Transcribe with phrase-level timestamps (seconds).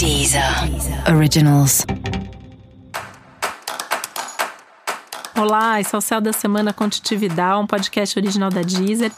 [0.00, 0.42] Deezer
[1.14, 1.84] Originals.
[5.38, 9.12] Olá, esse é o Céu da Semana Contitividade, um podcast original da Deezer.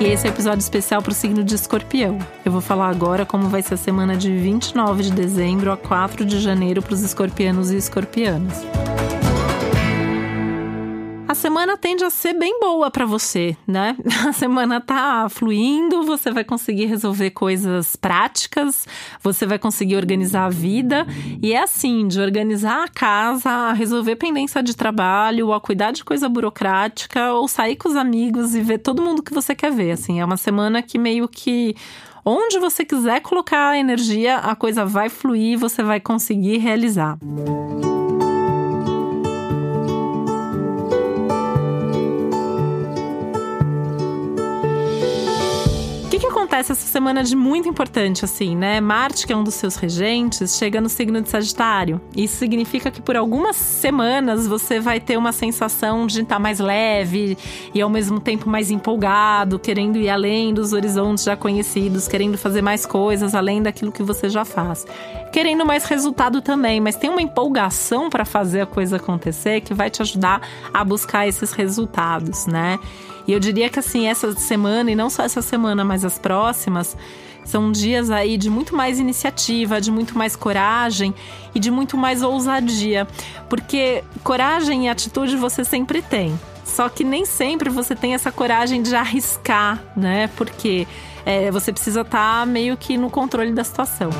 [0.00, 2.20] E esse é o um episódio especial para o signo de escorpião.
[2.44, 6.24] Eu vou falar agora como vai ser a semana de 29 de dezembro a 4
[6.24, 8.64] de janeiro para os escorpianos e escorpianas.
[11.32, 13.96] A semana tende a ser bem boa para você, né?
[14.28, 18.86] A semana tá fluindo, você vai conseguir resolver coisas práticas,
[19.22, 21.06] você vai conseguir organizar a vida.
[21.42, 26.04] E é assim, de organizar a casa, a resolver pendência de trabalho, a cuidar de
[26.04, 29.92] coisa burocrática, ou sair com os amigos e ver todo mundo que você quer ver.
[29.92, 31.74] Assim, é uma semana que meio que
[32.26, 37.16] onde você quiser colocar a energia, a coisa vai fluir, você vai conseguir realizar.
[37.22, 37.81] Música
[46.26, 48.80] acontece essa semana de muito importante, assim, né?
[48.80, 52.00] Marte, que é um dos seus regentes, chega no signo de Sagitário.
[52.16, 57.38] Isso significa que por algumas semanas você vai ter uma sensação de estar mais leve
[57.74, 62.62] e ao mesmo tempo mais empolgado, querendo ir além dos horizontes já conhecidos, querendo fazer
[62.62, 64.84] mais coisas além daquilo que você já faz.
[65.32, 69.88] Querendo mais resultado também, mas tem uma empolgação para fazer a coisa acontecer que vai
[69.88, 70.42] te ajudar
[70.74, 72.78] a buscar esses resultados, né?
[73.26, 76.94] E eu diria que assim, essa semana, e não só essa semana, mas as próximas,
[77.46, 81.14] são dias aí de muito mais iniciativa, de muito mais coragem
[81.54, 83.08] e de muito mais ousadia.
[83.48, 86.38] Porque coragem e atitude você sempre tem.
[86.64, 90.28] Só que nem sempre você tem essa coragem de arriscar, né?
[90.36, 90.86] Porque
[91.24, 94.10] é, você precisa estar tá meio que no controle da situação.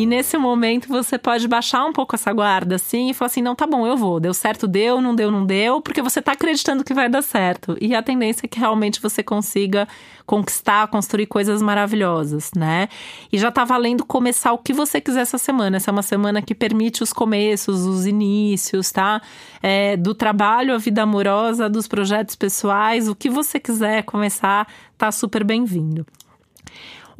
[0.00, 3.54] E nesse momento você pode baixar um pouco essa guarda assim e falar assim: não,
[3.54, 4.18] tá bom, eu vou.
[4.18, 7.76] Deu certo, deu, não deu, não deu, porque você tá acreditando que vai dar certo.
[7.78, 9.86] E a tendência é que realmente você consiga
[10.24, 12.88] conquistar, construir coisas maravilhosas, né?
[13.30, 15.76] E já tá valendo começar o que você quiser essa semana.
[15.76, 19.20] Essa é uma semana que permite os começos, os inícios, tá?
[19.62, 24.66] É, do trabalho, a vida amorosa, dos projetos pessoais, o que você quiser começar,
[24.96, 26.06] tá super bem-vindo.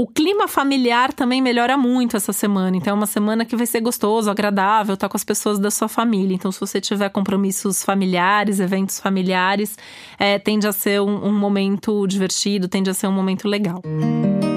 [0.00, 2.75] O clima familiar também melhora muito essa semana.
[2.75, 5.88] Então, é uma semana que vai ser gostoso, agradável, tá com as pessoas da sua
[5.88, 6.34] família.
[6.34, 9.77] Então, se você tiver compromissos familiares, eventos familiares,
[10.19, 13.83] é, tende a ser um, um momento divertido, tende a ser um momento legal.
[13.84, 14.50] Música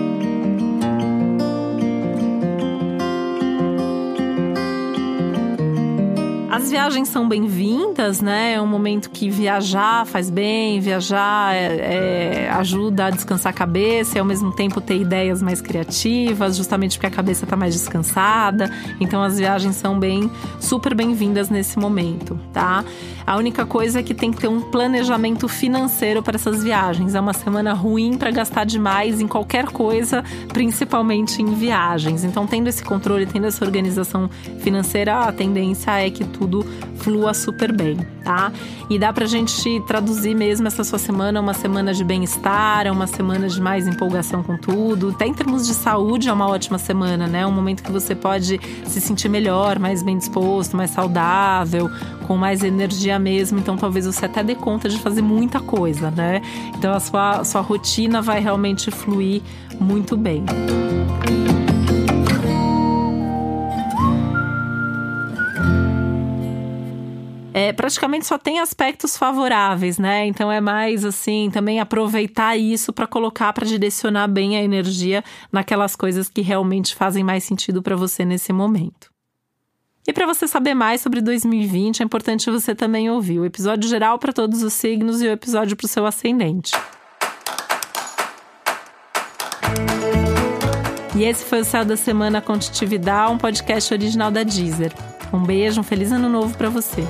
[6.53, 8.53] As viagens são bem-vindas, né?
[8.53, 14.17] É um momento que viajar faz bem, viajar é, é, ajuda a descansar a cabeça
[14.17, 18.69] e ao mesmo tempo ter ideias mais criativas, justamente porque a cabeça está mais descansada.
[18.99, 22.85] Então as viagens são bem, super bem-vindas nesse momento, tá?
[23.25, 27.15] A única coisa é que tem que ter um planejamento financeiro para essas viagens.
[27.15, 32.23] É uma semana ruim para gastar demais em qualquer coisa, principalmente em viagens.
[32.23, 36.65] Então, tendo esse controle, tendo essa organização financeira, a tendência é que tudo tudo
[36.97, 38.51] flua super bem, tá?
[38.89, 43.47] E dá pra gente traduzir mesmo essa sua semana uma semana de bem-estar, uma semana
[43.47, 45.09] de mais empolgação com tudo.
[45.09, 47.45] Até em termos de saúde é uma ótima semana, né?
[47.45, 51.89] Um momento que você pode se sentir melhor, mais bem disposto, mais saudável,
[52.27, 53.59] com mais energia mesmo.
[53.59, 56.41] Então talvez você até dê conta de fazer muita coisa, né?
[56.77, 59.41] Então a sua, sua rotina vai realmente fluir
[59.79, 60.45] muito bem.
[67.63, 70.25] É, praticamente só tem aspectos favoráveis, né?
[70.25, 75.95] Então é mais assim, também aproveitar isso para colocar, para direcionar bem a energia naquelas
[75.95, 79.11] coisas que realmente fazem mais sentido para você nesse momento.
[80.05, 84.19] E para você saber mais sobre 2020, é importante você também ouvir o episódio geral
[84.19, 86.73] para todos os signos e o episódio para o seu ascendente.
[91.15, 94.91] E esse foi o Céu da Semana Contitividade, um podcast original da Deezer.
[95.31, 97.03] Um beijo, um feliz ano novo para você.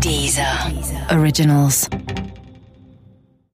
[0.00, 0.72] Deezer.
[1.10, 1.88] Originals.